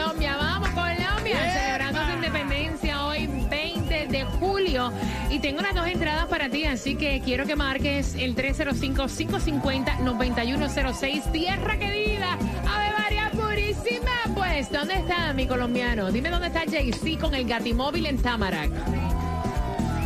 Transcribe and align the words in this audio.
Colombia. 0.00 0.36
¡Vamos, 0.36 0.68
Colombia! 0.70 1.52
Celebrando 1.52 2.02
su 2.06 2.12
independencia 2.12 3.04
hoy, 3.04 3.28
20 3.50 4.06
de 4.06 4.24
julio. 4.24 4.90
Y 5.28 5.40
tengo 5.40 5.60
las 5.60 5.74
dos 5.74 5.86
entradas 5.86 6.24
para 6.26 6.48
ti, 6.48 6.64
así 6.64 6.96
que 6.96 7.20
quiero 7.20 7.44
que 7.46 7.54
marques 7.54 8.14
el 8.14 8.34
305-550-9106. 8.34 11.32
Tierra 11.32 11.78
querida, 11.78 12.38
Ave 12.66 12.92
María 12.98 13.30
Purísima. 13.32 14.22
Pues, 14.34 14.72
¿dónde 14.72 14.94
está 14.94 15.34
mi 15.34 15.46
colombiano? 15.46 16.10
Dime 16.10 16.30
dónde 16.30 16.46
está 16.46 16.64
JC 16.64 17.18
con 17.20 17.34
el 17.34 17.46
Gatimóvil 17.46 18.06
en 18.06 18.22
Tamarack. 18.22 18.70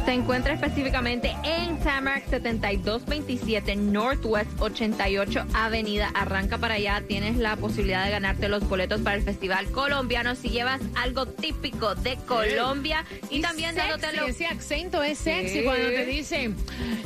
Se 0.05 0.13
encuentra 0.13 0.53
específicamente 0.53 1.35
en 1.45 1.79
Tamarack 1.81 2.29
7227 2.29 3.75
Northwest 3.77 4.51
88 4.61 5.47
Avenida. 5.55 6.11
Arranca 6.15 6.59
para 6.59 6.75
allá. 6.75 7.03
Tienes 7.09 7.37
la 7.39 7.57
posibilidad 7.57 8.05
de 8.05 8.11
ganarte 8.11 8.51
los 8.51 8.69
boletos 8.69 9.01
para 9.01 9.17
el 9.17 9.23
Festival 9.23 9.67
Colombiano 9.71 10.35
si 10.35 10.51
llevas 10.51 10.83
algo 10.97 11.25
típico 11.27 11.95
de 11.95 12.17
Colombia 12.27 13.05
y, 13.31 13.41
también 13.41 13.75
sexy, 13.75 13.89
dándote 13.89 14.17
lo- 14.17 14.27
ese 14.27 14.47
acento 14.47 15.03
es 15.03 15.17
sexy 15.19 15.61
Sí. 15.61 15.65
cuando 15.65 15.89
te 15.89 16.05
dicen 16.05 16.55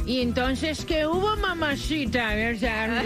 y 0.04 0.20
entonces 0.22 0.84
qué 0.84 1.06
hubo 1.06 1.36
mamacita 1.36 2.34
¿verdad? 2.34 2.88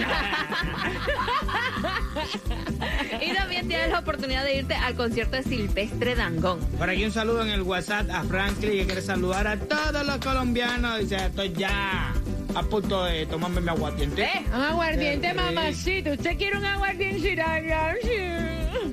y 3.21 3.35
también 3.35 3.69
tienes 3.69 3.91
la 3.91 3.99
oportunidad 3.99 4.45
de 4.45 4.57
irte 4.59 4.75
al 4.75 4.95
concierto 4.95 5.37
de 5.37 5.43
Silvestre 5.43 6.15
Dangón. 6.15 6.61
Por 6.79 6.89
aquí 6.89 7.05
un 7.05 7.13
saludo 7.13 7.43
en 7.43 7.49
el 7.51 7.63
WhatsApp 7.63 8.09
a 8.11 8.23
Franklin 8.25 8.71
que 8.73 8.87
quiere 8.87 9.03
saludar 9.03 9.47
a 9.47 9.59
todos 9.59 9.82
los 9.91 10.19
colombianos. 10.19 11.01
Dice, 11.01 11.17
estoy 11.17 11.53
ya 11.53 12.13
a 12.55 12.63
punto 12.63 13.05
de 13.05 13.27
tomarme 13.27 13.61
mi 13.61 13.69
aguardiente. 13.71 14.29
un 14.55 14.61
aguardiente 14.63 15.31
Sí. 15.31 15.37
mamacita 15.37 16.13
usted 16.13 16.37
quiere 16.37 16.59
un 16.59 16.65
aguardiente 16.65 17.33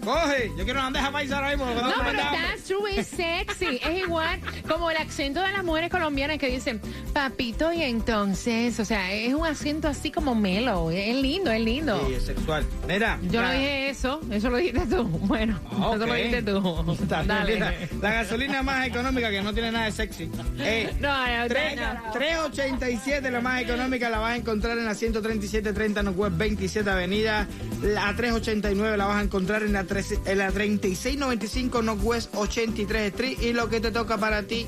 Coge, 0.10 0.50
yo 0.58 0.64
quiero 0.64 0.72
una 0.80 0.84
bandeja 0.84 1.12
paisa 1.12 1.36
ahora 1.36 1.50
mismo. 1.50 1.66
no, 1.66 1.94
pero 2.04 2.18
that's 2.20 2.64
true, 2.66 3.00
es 3.00 3.08
sexy. 3.08 3.80
Es 3.84 4.00
igual 4.00 4.40
como 4.68 4.90
el 4.90 4.98
acento 4.98 5.42
de 5.42 5.52
las 5.52 5.64
mujeres 5.64 5.90
colombianas 5.90 6.38
que 6.38 6.48
dicen, 6.48 6.82
papito, 7.14 7.72
y 7.74 7.84
entonces, 7.84 8.80
o 8.80 8.86
sea, 8.86 9.12
es 9.14 9.34
un 9.34 9.46
acento 9.46 9.88
así 9.88 10.10
como 10.12 10.34
mellow. 10.36 10.90
Es 10.92 11.16
lindo, 11.16 11.52
es 11.52 11.62
lindo. 11.62 12.04
Sí, 12.08 12.14
es 12.16 12.24
sexual. 12.26 12.66
Mira. 12.88 13.20
Yo 13.30 13.42
no 13.42 13.52
dije 13.52 13.90
eso, 13.90 14.22
eso 14.32 14.50
lo 14.50 14.58
dijiste 14.58 14.86
tú. 14.88 15.04
Bueno, 15.30 15.60
Ah, 15.72 15.92
eso 15.96 16.06
lo 16.08 16.14
dijiste 16.14 16.42
tú. 16.42 16.96
Está 17.04 17.18
bien, 17.22 17.28
Dale. 17.28 17.54
mira, 17.56 17.74
la 18.02 18.12
gasolina 18.14 18.64
más 18.64 18.88
económica 18.88 19.30
que 19.30 19.42
no 19.42 19.54
tiene 19.54 19.72
nada 19.72 19.86
de 19.86 19.92
sexy. 19.92 20.30
Eh, 20.58 20.92
No, 21.00 21.10
no, 21.28 21.48
tres- 21.48 21.76
no. 21.76 22.12
387 22.14 23.30
la 23.32 23.42
más 23.42 23.62
económica 23.62 24.10
la 24.10 24.20
vas 24.20 24.32
a 24.34 24.36
encontrar 24.38 24.78
en 24.78 24.86
la 24.86 24.96
13730 24.96 26.02
Northwest 26.04 26.38
27 26.38 26.90
Avenida. 26.90 27.48
La 27.84 28.14
389 28.16 28.98
la 28.98 29.06
vas 29.06 29.18
a 29.18 29.22
encontrar 29.22 29.64
en 29.64 29.74
la, 29.74 29.84
13 29.84 29.99
en 30.26 30.38
la 30.38 30.52
3695 30.52 31.82
Northwest 31.82 32.34
83 32.36 33.08
Street. 33.14 33.40
Y 33.42 33.54
lo 33.54 33.70
que 33.70 33.80
te 33.80 33.92
toca 33.92 34.18
para 34.18 34.44
ti 34.44 34.66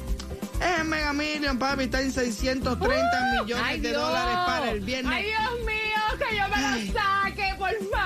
es 0.61 0.85
Mega 0.85 1.13
Million, 1.13 1.57
papi. 1.57 1.83
Está 1.85 2.01
en 2.01 2.11
630 2.11 3.41
millones 3.41 3.65
Ay, 3.65 3.79
de 3.79 3.89
Dios. 3.89 4.01
dólares 4.01 4.35
para 4.45 4.71
el 4.71 4.79
viernes. 4.81 5.11
Ay, 5.13 5.25
Dios 5.25 5.65
mío, 5.65 6.27
que 6.29 6.35
yo 6.37 6.43
me 6.49 6.61
lo 6.87 6.93
saque, 6.93 7.55
por 7.57 7.71
favor. 7.89 8.00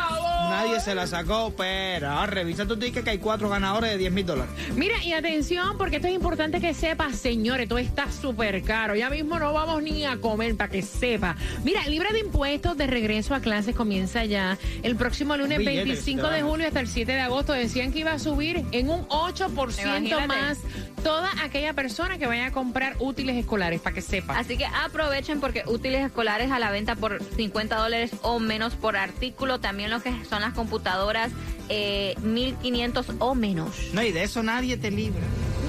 Nadie 0.55 0.79
se 0.79 0.95
la 0.95 1.05
sacó, 1.05 1.53
pero 1.55 2.09
ah, 2.09 2.25
revisa 2.25 2.65
tu 2.65 2.77
ticket 2.77 3.03
que 3.03 3.09
hay 3.11 3.17
cuatro 3.17 3.49
ganadores 3.49 3.91
de 3.91 3.97
10 3.97 4.11
mil 4.11 4.25
dólares. 4.25 4.53
Mira, 4.75 5.03
y 5.03 5.13
atención, 5.13 5.77
porque 5.77 5.97
esto 5.97 6.07
es 6.07 6.13
importante 6.13 6.61
que 6.61 6.73
sepas, 6.73 7.17
señores, 7.17 7.67
todo 7.67 7.79
está 7.79 8.11
súper 8.11 8.63
caro. 8.63 8.95
Ya 8.95 9.09
mismo 9.09 9.37
no 9.37 9.51
vamos 9.53 9.83
ni 9.83 10.05
a 10.05 10.17
comer 10.17 10.55
para 10.55 10.69
que 10.69 10.81
sepa. 10.81 11.35
Mira, 11.63 11.85
libre 11.87 12.13
de 12.13 12.19
impuestos 12.19 12.77
de 12.77 12.87
regreso 12.87 13.35
a 13.35 13.39
clases 13.41 13.75
comienza 13.75 14.23
ya 14.25 14.57
el 14.83 14.95
próximo 14.95 15.35
lunes 15.35 15.59
Billete, 15.59 15.83
25 15.83 16.29
de 16.29 16.41
julio 16.41 16.67
hasta 16.67 16.79
el 16.79 16.87
7 16.87 17.11
de 17.11 17.21
agosto. 17.21 17.53
Decían 17.53 17.91
que 17.91 17.99
iba 17.99 18.13
a 18.13 18.19
subir 18.19 18.63
en 18.71 18.89
un 18.89 19.07
8% 19.07 19.81
Imagínate. 19.83 20.27
más 20.27 20.59
toda 21.05 21.29
aquella 21.43 21.73
persona 21.73 22.17
que 22.17 22.25
vaya 22.25 22.47
a 22.47 22.51
comprar 22.51 22.95
útiles 22.97 23.35
escolares, 23.35 23.79
para 23.79 23.93
que 23.93 24.01
sepa. 24.01 24.39
Así 24.39 24.57
que 24.57 24.65
aprovechen 24.65 25.39
porque 25.39 25.61
útiles 25.67 26.03
escolares 26.03 26.49
a 26.49 26.57
la 26.57 26.71
venta 26.71 26.95
por 26.95 27.21
50 27.21 27.75
dólares 27.75 28.09
o 28.23 28.39
menos 28.39 28.73
por 28.73 28.97
artículo. 28.97 29.59
También 29.59 29.91
lo 29.91 30.01
que 30.01 30.11
son 30.25 30.41
las 30.41 30.55
computadoras, 30.55 31.31
eh, 31.69 32.15
1500 32.23 33.05
o 33.19 33.35
menos. 33.35 33.69
No, 33.93 34.01
y 34.01 34.11
de 34.11 34.23
eso 34.23 34.41
nadie 34.41 34.77
te 34.77 34.89
libra. 34.89 35.21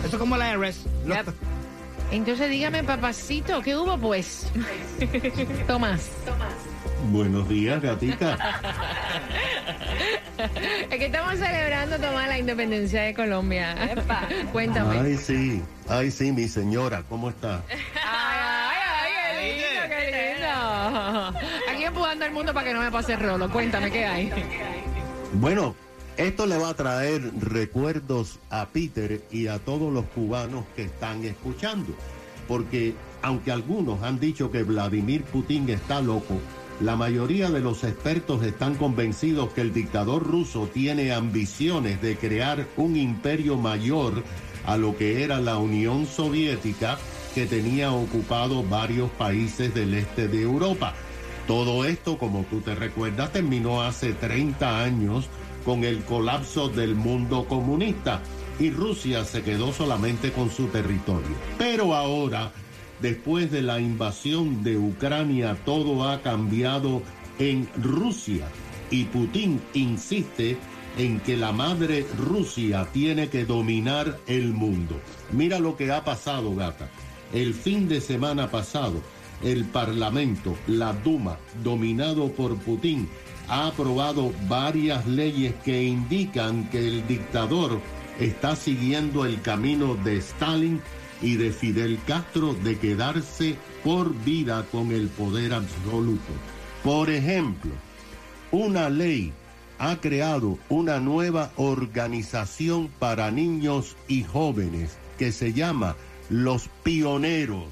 Eso 0.06 0.16
es 0.16 0.18
como 0.18 0.38
la 0.38 0.54
IRS. 0.54 0.84
Yep. 1.06 1.26
Entonces 2.12 2.48
dígame, 2.48 2.82
papacito, 2.82 3.60
¿qué 3.60 3.76
hubo 3.76 3.98
pues? 3.98 4.46
Tomás. 5.66 6.08
Buenos 7.10 7.48
días, 7.48 7.80
gatita. 7.82 8.38
Es 10.90 10.98
que 10.98 11.06
estamos 11.06 11.34
celebrando, 11.38 11.98
Tomás, 11.98 12.28
la 12.28 12.38
independencia 12.38 13.02
de 13.02 13.14
Colombia. 13.14 13.74
Epa. 13.90 14.28
Cuéntame. 14.52 14.98
Ay, 14.98 15.16
sí. 15.16 15.62
Ay, 15.88 16.10
sí, 16.10 16.32
mi 16.32 16.46
señora, 16.48 17.02
¿cómo 17.08 17.30
está? 17.30 17.62
Ay, 18.04 18.78
ay, 18.94 19.12
qué 19.40 19.70
lindo, 19.70 19.88
qué 19.88 20.34
lindo. 20.34 21.38
Aquí 21.72 21.84
empujando 21.84 22.24
al 22.24 22.32
mundo 22.32 22.52
para 22.52 22.66
que 22.66 22.74
no 22.74 22.80
me 22.80 22.90
pase 22.90 23.16
rolo. 23.16 23.50
Cuéntame, 23.50 23.90
¿qué 23.90 24.04
hay? 24.04 24.30
Bueno, 25.34 25.74
esto 26.16 26.46
le 26.46 26.58
va 26.58 26.70
a 26.70 26.74
traer 26.74 27.22
recuerdos 27.40 28.38
a 28.50 28.66
Peter 28.66 29.22
y 29.30 29.48
a 29.48 29.58
todos 29.58 29.92
los 29.92 30.04
cubanos 30.06 30.64
que 30.74 30.84
están 30.84 31.24
escuchando. 31.24 31.94
Porque 32.46 32.94
aunque 33.22 33.50
algunos 33.50 34.02
han 34.02 34.20
dicho 34.20 34.50
que 34.50 34.62
Vladimir 34.62 35.24
Putin 35.24 35.68
está 35.70 36.00
loco, 36.00 36.38
la 36.80 36.94
mayoría 36.94 37.50
de 37.50 37.60
los 37.60 37.84
expertos 37.84 38.42
están 38.42 38.74
convencidos 38.74 39.50
que 39.52 39.62
el 39.62 39.72
dictador 39.72 40.22
ruso 40.22 40.68
tiene 40.72 41.12
ambiciones 41.12 42.02
de 42.02 42.16
crear 42.16 42.66
un 42.76 42.96
imperio 42.96 43.56
mayor 43.56 44.22
a 44.66 44.76
lo 44.76 44.96
que 44.96 45.22
era 45.22 45.40
la 45.40 45.56
Unión 45.56 46.06
Soviética 46.06 46.98
que 47.34 47.46
tenía 47.46 47.92
ocupado 47.92 48.62
varios 48.62 49.10
países 49.10 49.74
del 49.74 49.94
este 49.94 50.28
de 50.28 50.42
Europa. 50.42 50.94
Todo 51.46 51.84
esto, 51.84 52.18
como 52.18 52.44
tú 52.44 52.60
te 52.60 52.74
recuerdas, 52.74 53.32
terminó 53.32 53.82
hace 53.82 54.12
30 54.12 54.82
años 54.82 55.28
con 55.64 55.84
el 55.84 56.04
colapso 56.04 56.68
del 56.68 56.94
mundo 56.94 57.46
comunista 57.46 58.20
y 58.58 58.70
Rusia 58.70 59.24
se 59.24 59.42
quedó 59.42 59.72
solamente 59.72 60.32
con 60.32 60.50
su 60.50 60.66
territorio. 60.66 61.36
Pero 61.58 61.94
ahora, 61.94 62.52
después 63.00 63.50
de 63.50 63.62
la 63.62 63.80
invasión 63.80 64.62
de 64.62 64.76
Ucrania, 64.76 65.56
todo 65.64 66.08
ha 66.08 66.22
cambiado 66.22 67.02
en 67.38 67.68
Rusia 67.76 68.46
y 68.90 69.04
Putin 69.04 69.60
insiste 69.74 70.56
en 70.98 71.20
que 71.20 71.36
la 71.36 71.52
madre 71.52 72.06
Rusia 72.16 72.88
tiene 72.92 73.28
que 73.28 73.44
dominar 73.44 74.18
el 74.26 74.52
mundo. 74.52 74.98
Mira 75.30 75.58
lo 75.58 75.76
que 75.76 75.92
ha 75.92 76.04
pasado, 76.04 76.54
gata. 76.54 76.88
El 77.32 77.54
fin 77.54 77.88
de 77.88 78.00
semana 78.00 78.50
pasado, 78.50 79.02
el 79.42 79.64
Parlamento, 79.66 80.56
la 80.66 80.92
Duma, 80.92 81.36
dominado 81.62 82.32
por 82.32 82.56
Putin, 82.56 83.08
ha 83.48 83.68
aprobado 83.68 84.32
varias 84.48 85.06
leyes 85.06 85.54
que 85.64 85.84
indican 85.84 86.68
que 86.70 86.86
el 86.86 87.06
dictador 87.06 87.80
está 88.18 88.56
siguiendo 88.56 89.26
el 89.26 89.40
camino 89.42 89.94
de 89.96 90.16
Stalin 90.16 90.80
y 91.22 91.36
de 91.36 91.52
Fidel 91.52 91.98
Castro 92.06 92.54
de 92.54 92.78
quedarse 92.78 93.56
por 93.84 94.14
vida 94.24 94.64
con 94.70 94.92
el 94.92 95.08
poder 95.08 95.54
absoluto. 95.54 96.32
Por 96.82 97.10
ejemplo, 97.10 97.72
una 98.50 98.90
ley 98.90 99.32
ha 99.78 99.96
creado 100.00 100.58
una 100.68 101.00
nueva 101.00 101.52
organización 101.56 102.88
para 102.98 103.30
niños 103.30 103.96
y 104.08 104.22
jóvenes 104.24 104.96
que 105.18 105.32
se 105.32 105.52
llama 105.52 105.96
Los 106.30 106.68
Pioneros. 106.82 107.68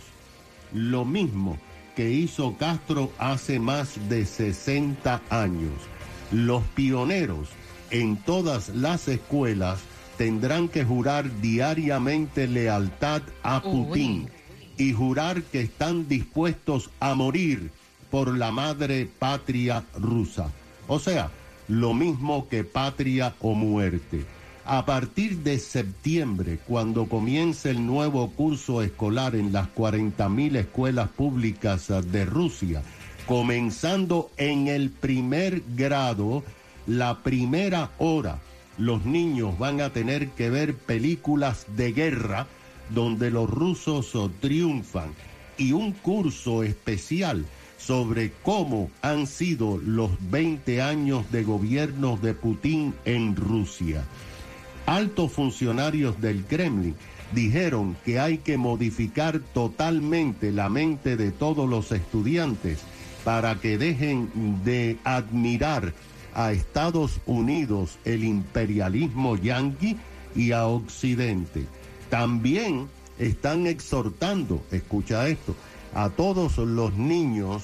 Lo 0.73 1.05
mismo 1.05 1.59
que 1.95 2.11
hizo 2.11 2.57
Castro 2.59 3.13
hace 3.19 3.59
más 3.59 4.09
de 4.09 4.27
60 4.27 5.23
años. 5.31 5.73
Los 6.33 6.63
pioneros 6.75 7.49
en 7.91 8.17
todas 8.17 8.71
las 8.71 9.07
escuelas 9.09 9.79
tendrán 10.17 10.69
que 10.69 10.85
jurar 10.85 11.41
diariamente 11.41 12.47
lealtad 12.47 13.23
a 13.43 13.63
Putin. 13.63 14.29
y 14.77 14.93
jurar 14.93 15.45
que 15.45 15.61
están 15.61 16.09
dispuestos 16.09 16.91
a 16.99 17.15
morir 17.15 17.71
por 18.11 18.37
la 18.37 18.51
madre 18.51 19.09
patria 19.19 19.85
rusa. 19.97 20.51
O 20.89 20.99
sea, 20.99 21.31
lo 21.69 21.95
mismo 21.95 22.49
que 22.49 22.65
patria 22.65 23.35
o 23.41 23.55
muerte. 23.55 24.25
A 24.65 24.85
partir 24.87 25.39
de 25.39 25.59
septiembre, 25.59 26.59
cuando 26.67 27.07
comience 27.07 27.71
el 27.71 27.87
nuevo 27.87 28.31
curso 28.31 28.83
escolar 28.83 29.37
en 29.37 29.53
las 29.53 29.69
40.000 29.75 30.57
escuelas 30.57 31.09
públicas 31.11 31.93
de 32.11 32.25
Rusia, 32.25 32.83
comenzando 33.27 34.31
en 34.37 34.69
el 34.69 34.91
primer 34.91 35.63
grado, 35.77 36.43
la 36.87 37.19
primera 37.23 37.91
hora, 37.99 38.39
los 38.79 39.05
niños 39.05 39.59
van 39.59 39.81
a 39.81 39.91
tener 39.91 40.29
que 40.31 40.51
ver 40.51 40.75
películas 40.75 41.67
de 41.77 41.93
guerra 41.93 42.47
donde 42.91 43.31
los 43.31 43.49
rusos 43.49 44.13
triunfan 44.41 45.13
y 45.57 45.73
un 45.73 45.93
curso 45.93 46.63
especial 46.63 47.45
sobre 47.79 48.33
cómo 48.43 48.91
han 49.03 49.27
sido 49.27 49.79
los 49.79 50.11
20 50.31 50.83
años 50.83 51.31
de 51.31 51.45
gobierno 51.45 52.19
de 52.21 52.35
Putin 52.35 52.95
en 53.05 53.37
Rusia. 53.37 54.05
Altos 54.87 55.33
funcionarios 55.33 56.21
del 56.21 56.45
Kremlin 56.45 56.95
dijeron 57.33 57.97
que 58.05 58.21
hay 58.21 58.39
que 58.39 58.57
modificar 58.57 59.41
totalmente 59.53 60.53
la 60.53 60.69
mente 60.69 61.17
de 61.17 61.31
todos 61.31 61.69
los 61.69 61.93
estudiantes 61.93 62.81
para 63.25 63.61
que 63.61 63.79
dejen 63.79 64.31
de 64.65 64.99
admirar 65.05 65.93
a 66.35 66.53
Estados 66.53 67.21
Unidos 67.27 67.99
el 68.05 68.25
imperialismo 68.25 69.37
yanqui 69.37 69.97
y 70.35 70.53
a 70.53 70.67
Occidente. 70.67 71.67
También 72.11 72.89
están 73.19 73.67
exhortando, 73.67 74.63
escucha 74.71 75.29
esto, 75.29 75.55
a 75.95 76.11
todos 76.11 76.59
los 76.59 76.95
niños 76.95 77.63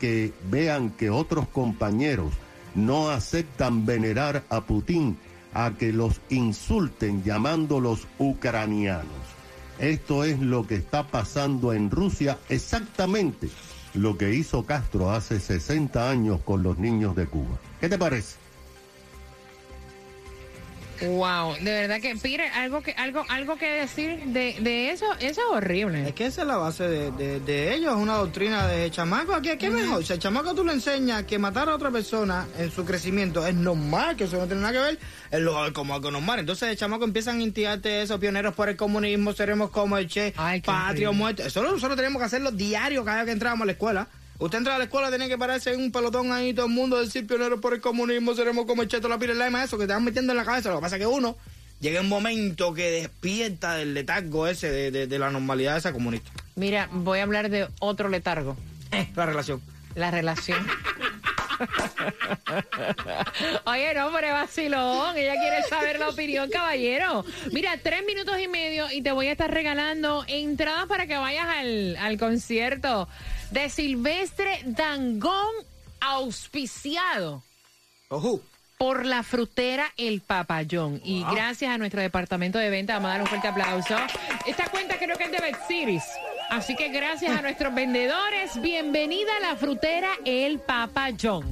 que 0.00 0.32
vean 0.50 0.90
que 0.90 1.10
otros 1.10 1.46
compañeros 1.48 2.32
no 2.74 3.10
aceptan 3.10 3.84
venerar 3.84 4.44
a 4.48 4.62
Putin 4.62 5.16
a 5.52 5.72
que 5.78 5.92
los 5.92 6.20
insulten 6.30 7.22
llamándolos 7.22 8.06
ucranianos. 8.18 9.06
Esto 9.78 10.24
es 10.24 10.40
lo 10.40 10.66
que 10.66 10.76
está 10.76 11.06
pasando 11.06 11.72
en 11.74 11.90
Rusia, 11.90 12.38
exactamente 12.48 13.48
lo 13.94 14.16
que 14.18 14.34
hizo 14.34 14.64
Castro 14.64 15.10
hace 15.10 15.40
60 15.40 16.10
años 16.10 16.40
con 16.44 16.62
los 16.62 16.78
niños 16.78 17.16
de 17.16 17.26
Cuba. 17.26 17.58
¿Qué 17.80 17.88
te 17.88 17.98
parece? 17.98 18.36
Wow, 21.02 21.56
de 21.56 21.64
verdad 21.64 22.00
que 22.00 22.16
Peter, 22.16 22.50
algo 22.54 22.80
que 22.82 22.92
algo 22.92 23.22
algo 23.28 23.58
que 23.58 23.70
decir 23.70 24.18
de, 24.28 24.56
de 24.60 24.90
eso, 24.92 25.04
eso 25.20 25.42
es 25.42 25.46
horrible. 25.50 26.08
Es 26.08 26.14
que 26.14 26.24
esa 26.24 26.40
es 26.40 26.48
la 26.48 26.56
base 26.56 26.88
de, 26.88 27.10
de, 27.10 27.38
de 27.40 27.74
ellos, 27.74 27.92
es 27.94 27.98
una 27.98 28.14
doctrina 28.14 28.66
de 28.66 28.90
chamaco. 28.90 29.34
Aquí, 29.34 29.50
¿qué 29.58 29.68
mejor? 29.68 30.02
Si 30.06 30.14
al 30.14 30.18
chamaco 30.20 30.54
tú 30.54 30.64
le 30.64 30.72
enseñas 30.72 31.24
que 31.24 31.38
matar 31.38 31.68
a 31.68 31.74
otra 31.74 31.90
persona 31.90 32.46
en 32.58 32.70
su 32.72 32.86
crecimiento 32.86 33.46
es 33.46 33.54
normal, 33.54 34.16
que 34.16 34.24
eso 34.24 34.38
no 34.38 34.46
tiene 34.46 34.62
nada 34.62 34.72
que 34.72 34.78
ver, 34.78 34.98
es 35.30 35.40
lo, 35.40 35.70
como 35.74 35.94
algo 35.94 36.10
normal. 36.10 36.38
Entonces 36.40 36.70
el 36.70 36.78
chamaco 36.78 37.04
empiezan 37.04 37.40
a 37.40 37.42
intimidarte 37.42 38.00
eso, 38.00 38.18
pioneros 38.18 38.54
por 38.54 38.70
el 38.70 38.76
comunismo, 38.76 39.34
seremos 39.34 39.68
como 39.68 39.98
el 39.98 40.08
Che, 40.08 40.32
Ay, 40.38 40.62
qué 40.62 40.66
patrio 40.66 41.10
horrible. 41.10 41.12
muerto. 41.24 41.42
Eso 41.42 41.62
nosotros 41.62 41.96
tenemos 41.98 42.20
que 42.20 42.24
hacerlo 42.24 42.52
diario 42.52 43.04
cada 43.04 43.18
vez 43.18 43.26
que 43.26 43.32
entramos 43.32 43.64
a 43.64 43.66
la 43.66 43.72
escuela. 43.72 44.08
Usted 44.38 44.58
entra 44.58 44.74
a 44.74 44.78
la 44.78 44.84
escuela, 44.84 45.08
tiene 45.08 45.28
que 45.28 45.38
pararse 45.38 45.72
en 45.72 45.80
un 45.80 45.90
pelotón 45.92 46.30
ahí, 46.32 46.52
todo 46.52 46.66
el 46.66 46.72
mundo 46.72 47.00
decir 47.00 47.26
pioneros 47.26 47.60
por 47.60 47.72
el 47.74 47.80
comunismo, 47.80 48.34
seremos 48.34 48.66
como 48.66 48.82
el 48.82 48.88
cheto, 48.88 49.08
la 49.08 49.18
pila 49.18 49.32
y 49.32 49.36
la 49.36 49.46
lima, 49.46 49.64
eso 49.64 49.78
que 49.78 49.86
te 49.86 49.92
van 49.94 50.04
metiendo 50.04 50.32
en 50.32 50.36
la 50.36 50.44
cabeza. 50.44 50.68
Lo 50.70 50.76
que 50.76 50.82
pasa 50.82 50.96
es 50.96 51.00
que 51.00 51.06
uno 51.06 51.36
llega 51.80 52.00
un 52.00 52.08
momento 52.08 52.74
que 52.74 52.90
despierta 52.90 53.74
del 53.74 53.94
letargo 53.94 54.46
ese 54.46 54.70
de, 54.70 54.90
de- 54.90 55.06
de 55.06 55.18
la 55.18 55.30
normalidad 55.30 55.72
de 55.72 55.78
esa 55.78 55.92
comunista. 55.92 56.30
Mira, 56.54 56.88
voy 56.92 57.18
a 57.20 57.22
hablar 57.22 57.48
de 57.50 57.68
otro 57.80 58.08
letargo, 58.08 58.56
Eh, 58.92 59.08
la 59.16 59.26
relación. 59.26 59.60
la 59.94 60.10
relación. 60.10 60.58
Oye, 63.64 63.94
no, 63.94 64.18
es 64.18 64.32
vacilón. 64.32 65.16
Ella 65.16 65.34
quiere 65.34 65.62
saber 65.64 65.98
la 65.98 66.08
opinión, 66.08 66.50
caballero. 66.50 67.24
Mira, 67.52 67.76
tres 67.82 68.04
minutos 68.06 68.38
y 68.40 68.48
medio 68.48 68.90
y 68.90 69.02
te 69.02 69.12
voy 69.12 69.28
a 69.28 69.32
estar 69.32 69.50
regalando 69.50 70.24
entradas 70.28 70.86
para 70.86 71.06
que 71.06 71.16
vayas 71.16 71.46
al, 71.46 71.96
al 71.96 72.18
concierto 72.18 73.08
de 73.50 73.68
Silvestre 73.68 74.60
Dangón 74.64 75.54
auspiciado 76.00 77.42
por 78.78 79.06
la 79.06 79.22
frutera 79.22 79.92
El 79.96 80.20
Papayón. 80.20 81.00
Y 81.04 81.24
gracias 81.24 81.70
a 81.70 81.78
nuestro 81.78 82.00
departamento 82.00 82.58
de 82.58 82.70
venta, 82.70 82.94
vamos 82.94 83.08
a 83.08 83.12
dar 83.12 83.22
un 83.22 83.26
fuerte 83.26 83.48
aplauso. 83.48 83.96
Esta 84.46 84.68
cuenta 84.68 84.98
creo 84.98 85.16
que 85.16 85.24
es 85.24 85.32
de 85.32 85.38
Bet 85.38 85.56
Así 86.50 86.76
que 86.76 86.88
gracias 86.88 87.36
a 87.36 87.42
nuestros 87.42 87.74
vendedores, 87.74 88.60
bienvenida 88.60 89.30
a 89.36 89.40
la 89.40 89.56
frutera 89.56 90.10
El 90.24 90.60
Papayón. 90.60 91.44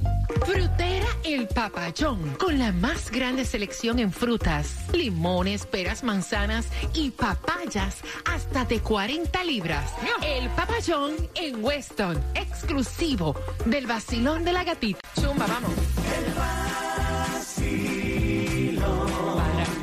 Frutera 0.45 1.05
El 1.23 1.47
Papayón, 1.47 2.35
con 2.35 2.57
la 2.57 2.71
más 2.71 3.11
grande 3.11 3.45
selección 3.45 3.99
en 3.99 4.11
frutas, 4.11 4.75
limones, 4.93 5.65
peras, 5.65 6.03
manzanas 6.03 6.67
y 6.93 7.11
papayas 7.11 7.97
hasta 8.25 8.65
de 8.65 8.79
40 8.79 9.43
libras. 9.43 9.91
El 10.23 10.49
Papayón 10.49 11.15
en 11.35 11.63
Weston, 11.63 12.23
exclusivo 12.33 13.35
del 13.65 13.87
vacilón 13.87 14.45
de 14.45 14.53
la 14.53 14.63
gatita. 14.63 14.99
Zumba, 15.19 15.45
vamos. 15.45 15.71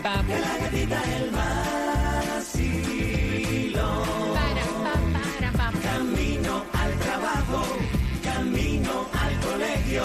Para, 0.02 0.22
pa, 0.22 0.22
la 0.22 0.58
gatita, 0.58 1.02
el 1.16 1.31
colegio. 9.92 10.04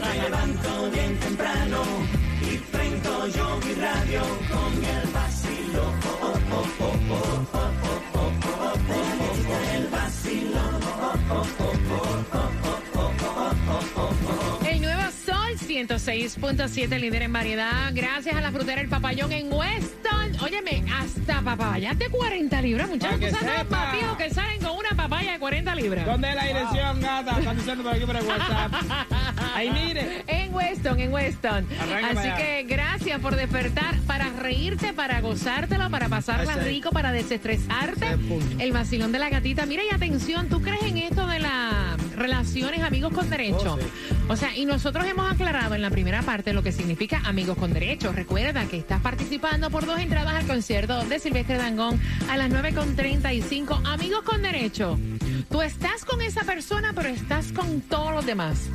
Me 0.00 0.22
levanto 0.22 0.90
bien 0.90 1.18
temprano 1.18 1.82
y 2.40 2.56
prendo 2.58 3.26
yo 3.28 3.60
mi 3.64 3.74
radio 3.74 4.22
con 4.50 4.84
el 4.84 5.08
vacilo. 5.12 5.92
El 9.74 9.86
vacilo. 9.88 10.60
El 14.64 14.80
nuevo 14.82 15.02
Sol 15.24 15.56
106.7, 15.58 17.00
líder 17.00 17.22
en 17.22 17.32
variedad. 17.32 17.90
Gracias 17.92 18.34
a 18.36 18.40
la 18.40 18.50
frutera 18.50 18.80
El 18.80 18.88
Papayón 18.88 19.32
en 19.32 19.52
Weston. 19.52 20.36
Óyeme, 20.42 20.84
hasta 20.92 21.40
papayas 21.42 21.98
de 21.98 22.08
40 22.08 22.62
libras, 22.62 22.88
muchachos. 22.88 23.18
Para 23.18 23.30
que 23.30 23.32
¿Tú 23.32 23.38
sabes 23.38 23.54
los 23.54 23.62
sepa. 23.64 23.92
papios 23.92 24.16
que 24.16 24.30
salen 24.30 24.60
con 24.60 24.76
una 24.76 24.90
papaya 24.90 25.32
de 25.32 25.38
40 25.38 25.74
libras? 25.74 26.06
¿Dónde 26.06 26.30
es 26.30 26.34
la 26.34 26.44
dirección, 26.44 27.00
gata? 27.00 27.38
Están 27.38 27.56
diciendo 27.56 27.84
por 27.84 27.94
aquí 27.94 28.04
por 28.04 28.16
el 28.16 28.24
WhatsApp. 28.24 28.72
Ahí 29.54 29.70
mire. 29.70 30.24
En 30.26 30.54
Weston, 30.54 31.00
en 31.00 31.12
Weston. 31.12 31.66
Arranca 31.80 32.20
Así 32.20 32.42
que 32.42 32.64
gracias 32.68 33.20
por 33.20 33.36
despertar 33.36 33.98
para 34.06 34.30
reírte, 34.30 34.92
para 34.92 35.20
gozártelo, 35.20 35.90
para 35.90 36.08
pasarla 36.08 36.54
Ese 36.54 36.64
rico, 36.64 36.90
para 36.90 37.12
desestresarte. 37.12 38.06
Ese 38.06 38.36
es 38.36 38.60
el 38.60 38.72
vacilón 38.72 39.12
de 39.12 39.18
la 39.18 39.28
gatita. 39.28 39.66
Mira 39.66 39.82
y 39.84 39.94
atención, 39.94 40.48
¿tú 40.48 40.60
crees 40.62 40.84
en 40.84 40.98
esto 40.98 41.26
de 41.26 41.38
las 41.38 42.16
relaciones 42.16 42.82
amigos 42.82 43.12
con 43.12 43.28
derecho? 43.30 43.74
Oh, 43.74 43.78
sí. 43.78 43.86
O 44.28 44.36
sea, 44.36 44.56
y 44.56 44.64
nosotros 44.64 45.06
hemos 45.06 45.30
aclarado 45.30 45.74
en 45.74 45.82
la 45.82 45.90
primera 45.90 46.22
parte 46.22 46.52
lo 46.52 46.62
que 46.62 46.72
significa 46.72 47.20
amigos 47.24 47.56
con 47.58 47.72
derecho. 47.72 48.12
Recuerda 48.12 48.64
que 48.66 48.78
estás 48.78 49.00
participando 49.00 49.70
por 49.70 49.86
dos 49.86 49.98
entradas 49.98 50.34
al 50.34 50.46
concierto 50.46 51.04
de 51.04 51.18
Silvestre 51.18 51.56
Dangón 51.56 52.00
a 52.28 52.36
las 52.36 52.50
9.35. 52.50 53.82
Amigos 53.84 54.22
con 54.22 54.42
derecho. 54.42 54.98
Tú 55.50 55.60
estás 55.62 56.04
con 56.04 56.20
esa 56.22 56.44
persona, 56.44 56.92
pero 56.94 57.08
estás 57.08 57.52
con 57.52 57.80
todos 57.82 58.12
los 58.12 58.26
demás. 58.26 58.68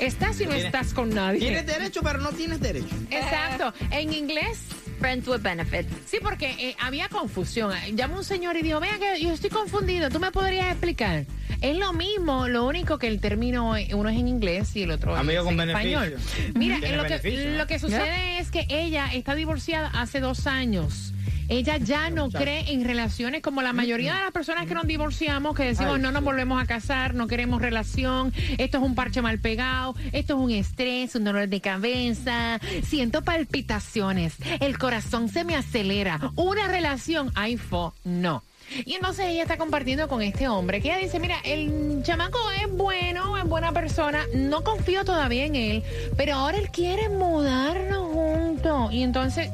Estás 0.00 0.40
y 0.40 0.44
no 0.44 0.50
Tienes- 0.52 0.66
estás 0.66 0.92
con 0.94 1.10
nadie. 1.10 1.38
Tienes 1.40 1.66
derecho, 1.66 2.00
pero 2.02 2.18
no 2.18 2.30
tienes 2.30 2.60
derecho. 2.60 2.94
Exacto. 3.10 3.72
En 3.90 4.12
inglés, 4.12 4.58
Friends 4.98 5.26
with 5.28 5.40
benefits. 5.40 5.88
sí, 6.06 6.18
porque 6.22 6.50
eh, 6.58 6.76
había 6.80 7.08
confusión. 7.08 7.72
Llama 7.94 8.18
un 8.18 8.24
señor 8.24 8.56
y 8.56 8.62
dijo, 8.62 8.78
vea 8.80 8.98
que 8.98 9.20
yo 9.22 9.32
estoy 9.32 9.50
confundido, 9.50 10.10
¿tú 10.10 10.20
me 10.20 10.30
podrías 10.30 10.70
explicar? 10.70 11.24
Es 11.60 11.76
lo 11.76 11.92
mismo, 11.92 12.48
lo 12.48 12.66
único 12.66 12.98
que 12.98 13.06
el 13.06 13.20
término, 13.20 13.76
eh, 13.76 13.88
uno 13.94 14.08
es 14.08 14.18
en 14.18 14.26
inglés 14.26 14.74
y 14.74 14.82
el 14.82 14.90
otro 14.90 15.14
Amigo 15.14 15.40
es 15.40 15.44
con 15.44 15.52
en 15.60 15.68
beneficio. 15.68 16.02
español. 16.02 16.20
Mira, 16.54 16.78
lo, 16.78 17.04
que, 17.04 17.54
lo 17.56 17.66
que 17.68 17.78
sucede 17.78 18.38
es 18.38 18.50
que 18.50 18.66
ella 18.68 19.12
está 19.12 19.34
divorciada 19.36 19.88
hace 19.88 20.18
dos 20.20 20.46
años. 20.48 21.11
Ella 21.52 21.76
ya 21.76 22.08
no 22.08 22.30
cree 22.30 22.72
en 22.72 22.82
relaciones 22.82 23.42
como 23.42 23.60
la 23.60 23.74
mayoría 23.74 24.14
de 24.14 24.20
las 24.20 24.32
personas 24.32 24.66
que 24.66 24.72
nos 24.72 24.86
divorciamos, 24.86 25.54
que 25.54 25.64
decimos 25.64 25.96
Ay, 25.96 26.00
no 26.00 26.10
nos 26.10 26.24
volvemos 26.24 26.62
a 26.62 26.64
casar, 26.64 27.12
no 27.12 27.26
queremos 27.26 27.60
relación, 27.60 28.32
esto 28.56 28.78
es 28.78 28.82
un 28.82 28.94
parche 28.94 29.20
mal 29.20 29.38
pegado, 29.38 29.94
esto 30.12 30.34
es 30.34 30.40
un 30.40 30.50
estrés, 30.50 31.14
un 31.14 31.24
dolor 31.24 31.48
de 31.48 31.60
cabeza, 31.60 32.58
siento 32.82 33.20
palpitaciones, 33.20 34.36
el 34.60 34.78
corazón 34.78 35.28
se 35.28 35.44
me 35.44 35.54
acelera, 35.54 36.32
una 36.36 36.68
relación, 36.68 37.30
ay, 37.34 37.58
fo, 37.58 37.92
no. 38.02 38.42
Y 38.86 38.94
entonces 38.94 39.26
ella 39.26 39.42
está 39.42 39.58
compartiendo 39.58 40.08
con 40.08 40.22
este 40.22 40.48
hombre 40.48 40.80
que 40.80 40.88
ella 40.88 40.96
dice, 40.96 41.20
mira, 41.20 41.36
el 41.44 42.02
chamaco 42.02 42.38
es 42.52 42.72
bueno, 42.72 43.36
es 43.36 43.44
buena 43.44 43.72
persona, 43.72 44.24
no 44.34 44.64
confío 44.64 45.04
todavía 45.04 45.44
en 45.44 45.56
él, 45.56 45.82
pero 46.16 46.36
ahora 46.36 46.56
él 46.56 46.70
quiere 46.70 47.10
mudarnos 47.10 48.08
juntos. 48.10 48.92
Y 48.92 49.02
entonces 49.02 49.50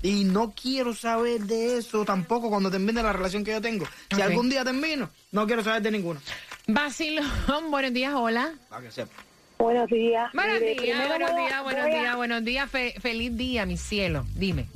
Y 0.02 0.24
no 0.24 0.52
quiero 0.52 0.92
saber 0.94 1.40
de 1.42 1.78
eso 1.78 2.04
tampoco 2.04 2.50
cuando 2.50 2.70
termine 2.70 3.02
la 3.02 3.12
relación 3.14 3.42
que 3.42 3.52
yo 3.52 3.62
tengo. 3.62 3.86
Si 4.14 4.20
algún 4.20 4.50
día 4.50 4.62
termino, 4.62 5.08
no 5.32 5.46
quiero 5.46 5.64
saber 5.64 5.80
de 5.80 5.90
ninguno. 5.92 6.20
Basilón, 6.66 7.24
buenos 7.70 7.92
días, 7.94 8.12
hola. 8.14 8.52
Para 8.68 8.82
que 8.82 8.90
sepa. 8.90 9.12
Buenos 9.58 9.88
días. 9.88 10.30
Buenos 10.34 10.60
Mire, 10.60 10.72
días, 10.74 10.82
primero 10.82 11.08
buenos 11.08 11.30
a- 11.30 11.36
días, 11.36 11.62
buenos 11.62 11.84
a- 11.84 11.88
días, 11.88 12.16
buenos 12.16 12.44
días. 12.44 12.70
Fe- 12.70 12.94
feliz 13.00 13.36
día, 13.36 13.64
mi 13.64 13.78
cielo. 13.78 14.26
Dime. 14.34 14.66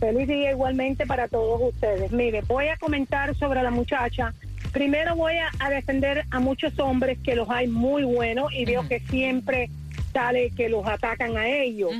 Feliz 0.00 0.28
día 0.28 0.50
igualmente 0.50 1.06
para 1.06 1.28
todos 1.28 1.72
ustedes. 1.72 2.12
Mire, 2.12 2.42
voy 2.42 2.68
a 2.68 2.76
comentar 2.76 3.34
sobre 3.36 3.62
la 3.62 3.70
muchacha. 3.70 4.34
Primero 4.74 5.14
voy 5.16 5.34
a, 5.38 5.50
a 5.60 5.70
defender 5.70 6.26
a 6.30 6.40
muchos 6.40 6.78
hombres 6.78 7.16
que 7.24 7.34
los 7.34 7.48
hay 7.48 7.68
muy 7.68 8.02
buenos 8.02 8.52
y 8.52 8.66
veo 8.66 8.86
que 8.86 9.00
siempre 9.08 9.70
sale 10.12 10.50
que 10.50 10.68
los 10.68 10.86
atacan 10.86 11.36
a 11.36 11.48
ellos. 11.48 11.92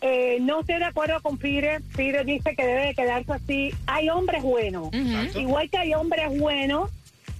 Eh, 0.00 0.38
no 0.40 0.60
estoy 0.60 0.78
de 0.78 0.84
acuerdo 0.84 1.20
con 1.22 1.38
Pire. 1.38 1.80
Pire 1.96 2.24
dice 2.24 2.54
que 2.54 2.66
debe 2.66 2.86
de 2.86 2.94
quedarse 2.94 3.32
así. 3.32 3.74
Hay 3.86 4.08
hombres 4.08 4.42
buenos. 4.42 4.90
Igual 5.36 5.70
que 5.70 5.78
hay 5.78 5.94
hombres 5.94 6.38
buenos, 6.38 6.90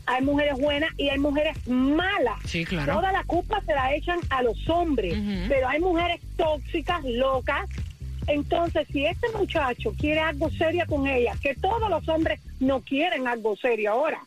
hay 0.06 0.22
mujeres 0.22 0.54
buenas 0.58 0.90
y 0.96 1.08
hay 1.08 1.18
mujeres 1.18 1.56
malas. 1.66 2.38
Sí, 2.44 2.64
claro. 2.64 2.94
Toda 2.94 3.12
la 3.12 3.24
culpa 3.24 3.60
se 3.66 3.74
la 3.74 3.94
echan 3.94 4.20
a 4.30 4.42
los 4.42 4.68
hombres, 4.68 5.16
pero 5.48 5.68
hay 5.68 5.80
mujeres 5.80 6.20
tóxicas, 6.36 7.04
locas. 7.04 7.68
Entonces, 8.26 8.86
si 8.92 9.06
este 9.06 9.28
muchacho 9.30 9.92
quiere 9.98 10.20
algo 10.20 10.50
serio 10.50 10.84
con 10.88 11.06
ella, 11.06 11.32
que 11.40 11.54
todos 11.54 11.88
los 11.88 12.08
hombres 12.08 12.40
no 12.60 12.80
quieren 12.80 13.28
algo 13.28 13.56
serio 13.56 13.92
ahora, 13.92 14.20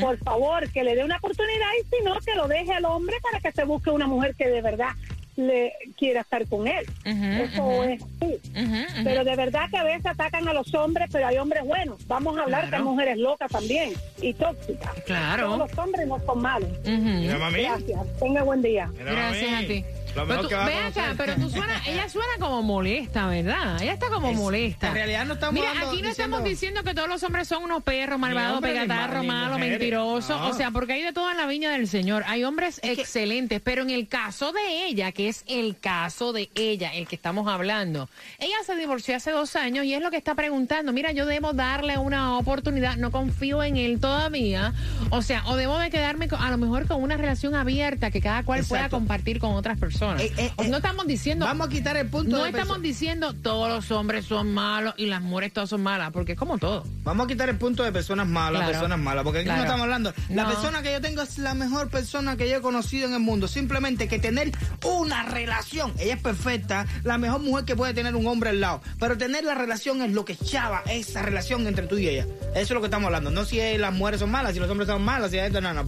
por 0.00 0.18
favor, 0.18 0.68
que 0.70 0.82
le 0.84 0.94
dé 0.96 1.04
una 1.04 1.16
oportunidad 1.18 1.68
y 1.80 1.96
si 1.96 2.02
no, 2.04 2.18
que 2.20 2.34
lo 2.34 2.48
deje 2.48 2.72
al 2.72 2.84
hombre 2.86 3.16
para 3.22 3.40
que 3.40 3.52
se 3.52 3.64
busque 3.64 3.90
una 3.90 4.06
mujer 4.06 4.34
que 4.34 4.48
de 4.48 4.62
verdad 4.62 4.90
le 5.36 5.72
quiera 5.98 6.20
estar 6.20 6.46
con 6.46 6.68
él. 6.68 6.86
Eso 7.04 7.82
es 7.84 8.00
ujú. 8.02 8.84
Pero 9.02 9.24
de 9.24 9.34
verdad 9.34 9.68
que 9.68 9.76
a 9.76 9.82
veces 9.82 10.06
atacan 10.06 10.46
a 10.46 10.52
los 10.52 10.72
hombres, 10.74 11.08
pero 11.10 11.26
hay 11.26 11.38
hombres 11.38 11.64
buenos. 11.64 12.06
Vamos 12.06 12.38
a 12.38 12.42
hablar 12.42 12.68
Claro. 12.68 12.84
mujeres 12.84 13.18
locas 13.18 13.50
también 13.50 13.92
y 14.22 14.32
tóxicas. 14.34 14.92
Claro. 15.06 15.46
Todos 15.46 15.70
los 15.70 15.78
hombres 15.78 16.06
no 16.06 16.20
son 16.24 16.40
malos. 16.40 16.68
Mira. 16.86 17.36
Gracias. 17.50 18.00
Tenga 18.20 18.42
buen 18.44 18.62
día. 18.62 18.88
Mira, 18.96 19.10
Gracias 19.12 19.52
a 19.64 19.66
ti. 19.66 19.84
Lo 20.14 20.26
Pero 20.26 20.26
mejor 20.26 20.42
tú, 20.42 20.48
que 20.48 20.54
va 20.54 20.62
a 20.62 20.66
ve 20.66 20.78
acá, 20.78 21.14
pero 21.16 21.34
tú 21.34 21.50
suena, 21.50 21.82
ella 21.86 22.08
suena 22.08 22.32
como 22.38 22.62
molesta, 22.62 23.26
¿verdad? 23.26 23.82
Ella 23.82 23.92
está 23.94 24.08
como 24.08 24.30
Es- 24.30 24.36
molesta. 24.36 24.88
en 24.88 24.94
realidad 24.94 25.26
no 25.26 25.34
estamos 25.34 25.54
Mira, 25.54 25.70
aquí 25.70 25.80
no 25.80 25.90
diciendo- 25.90 26.10
estamos 26.10 26.44
diciendo 26.44 26.82
que 26.84 26.94
todos 26.94 27.08
los 27.08 27.22
hombres 27.24 27.48
son 27.48 27.64
unos 27.64 27.82
perros, 27.82 28.18
malvados, 28.18 28.60
pegatarros, 28.60 29.24
malos, 29.24 29.58
mentirosos. 29.58 30.40
No. 30.40 30.48
O 30.48 30.52
sea, 30.54 30.70
porque 30.70 30.92
hay 30.92 31.02
de 31.02 31.12
todo 31.12 31.30
en 31.30 31.36
la 31.36 31.46
viña 31.46 31.70
del 31.72 31.88
Señor. 31.88 32.22
Hay 32.28 32.44
hombres 32.44 32.78
Es 32.82 32.94
que- 32.96 33.02
excelentes, 33.02 33.60
pero 33.60 33.82
en 33.82 33.90
el 33.90 34.06
caso 34.06 34.52
de 34.52 34.86
ella, 34.86 35.10
que 35.12 35.28
es 35.28 35.42
el 35.48 35.78
caso 35.78 36.32
de 36.32 36.48
ella, 36.54 36.94
el 36.94 37.08
que 37.08 37.16
estamos 37.16 37.48
hablando, 37.48 38.08
ella 38.38 38.56
se 38.64 38.76
divorció 38.76 39.16
hace 39.16 39.32
dos 39.32 39.56
años 39.56 39.84
y 39.84 39.94
es 39.94 40.00
lo 40.02 40.10
que 40.12 40.16
está 40.16 40.34
preguntando. 40.36 40.92
Mira, 40.92 41.10
yo 41.12 41.26
debo 41.26 41.52
darle 41.54 41.98
una 41.98 42.38
oportunidad, 42.38 42.96
no 42.96 43.10
confío 43.10 43.62
en 43.64 43.76
él 43.76 43.98
todavía. 44.00 44.72
O 45.10 45.22
sea, 45.22 45.42
o 45.46 45.56
debo 45.56 45.78
de 45.78 45.90
quedarme 45.90 46.28
con- 46.28 46.40
a 46.40 46.50
lo 46.50 46.56
mejor 46.58 46.86
con 46.86 47.02
una 47.02 47.16
relación 47.16 47.54
abierta 47.54 48.10
que 48.12 48.20
cada 48.20 48.42
cual 48.44 48.64
pueda 48.68 48.88
compartir 48.88 49.38
con 49.40 49.52
otras 49.54 49.76
personas. 49.78 50.03
Eh, 50.12 50.32
eh, 50.36 50.52
eh, 50.58 50.68
no 50.68 50.76
estamos 50.76 51.06
diciendo 51.06 51.46
Vamos 51.46 51.66
a 51.66 51.70
quitar 51.70 51.96
el 51.96 52.08
punto 52.08 52.36
no 52.36 52.44
de 52.44 52.50
estamos 52.50 52.80
diciendo 52.82 53.32
todos 53.34 53.68
los 53.68 53.90
hombres 53.90 54.24
son 54.26 54.52
malos 54.52 54.94
y 54.96 55.06
las 55.06 55.22
mujeres 55.22 55.52
todas 55.52 55.70
son 55.70 55.82
malas, 55.82 56.10
porque 56.12 56.32
es 56.32 56.38
como 56.38 56.58
todo. 56.58 56.84
Vamos 57.02 57.24
a 57.24 57.28
quitar 57.28 57.48
el 57.48 57.56
punto 57.56 57.82
de 57.82 57.92
personas 57.92 58.26
malas, 58.26 58.60
Claro. 58.62 58.72
personas 58.72 58.98
malas, 58.98 59.24
porque 59.24 59.40
aquí 59.40 59.46
Claro. 59.46 59.58
no 59.60 59.64
estamos 59.64 59.82
hablando. 59.84 60.14
La 60.30 60.42
No. 60.44 60.48
persona 60.50 60.82
que 60.82 60.92
yo 60.92 61.00
tengo 61.00 61.22
es 61.22 61.38
la 61.38 61.54
mejor 61.54 61.88
persona 61.88 62.36
que 62.36 62.48
yo 62.48 62.56
he 62.56 62.60
conocido 62.60 63.06
en 63.08 63.14
el 63.14 63.20
mundo. 63.20 63.48
Simplemente 63.48 64.08
que 64.08 64.18
tener 64.18 64.52
una 64.84 65.22
relación. 65.22 65.92
Ella 65.98 66.14
es 66.14 66.20
perfecta, 66.20 66.86
la 67.04 67.18
mejor 67.18 67.40
mujer 67.40 67.64
que 67.64 67.76
puede 67.76 67.94
tener 67.94 68.14
un 68.14 68.26
hombre 68.26 68.50
al 68.50 68.60
lado. 68.60 68.82
Pero 68.98 69.16
tener 69.16 69.44
la 69.44 69.54
relación 69.54 70.02
es 70.02 70.12
lo 70.12 70.24
que 70.24 70.36
chava 70.36 70.82
esa 70.90 71.22
relación 71.22 71.66
entre 71.66 71.86
tú 71.86 71.98
y 71.98 72.08
ella. 72.08 72.26
Eso 72.50 72.60
es 72.60 72.70
lo 72.70 72.80
que 72.80 72.86
estamos 72.86 73.06
hablando. 73.06 73.30
No 73.30 73.44
si 73.44 73.58
las 73.78 73.92
mujeres 73.92 74.20
son 74.20 74.30
malas, 74.30 74.54
si 74.54 74.60
los 74.60 74.70
hombres 74.70 74.88
son 74.88 75.02
malos, 75.02 75.30
si 75.30 75.38
esto, 75.38 75.60
no, 75.60 75.72
no. 75.72 75.84